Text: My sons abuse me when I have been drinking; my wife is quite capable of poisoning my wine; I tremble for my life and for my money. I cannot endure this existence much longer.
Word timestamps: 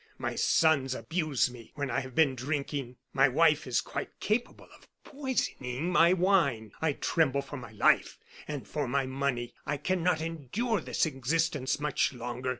My 0.17 0.33
sons 0.33 0.95
abuse 0.95 1.51
me 1.51 1.73
when 1.75 1.91
I 1.91 1.99
have 1.99 2.15
been 2.15 2.33
drinking; 2.33 2.95
my 3.13 3.27
wife 3.29 3.67
is 3.67 3.81
quite 3.81 4.19
capable 4.19 4.67
of 4.75 4.87
poisoning 5.03 5.91
my 5.91 6.11
wine; 6.11 6.71
I 6.81 6.93
tremble 6.93 7.43
for 7.43 7.57
my 7.57 7.73
life 7.73 8.17
and 8.47 8.67
for 8.67 8.87
my 8.87 9.05
money. 9.05 9.53
I 9.63 9.77
cannot 9.77 10.19
endure 10.19 10.81
this 10.81 11.05
existence 11.05 11.79
much 11.79 12.13
longer. 12.13 12.49